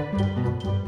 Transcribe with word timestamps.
Música 0.00 0.79